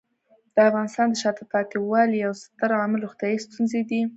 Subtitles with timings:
[0.53, 4.01] د افغانستان د شاته پاتې والي یو ستر عامل روغتیايي ستونزې دي.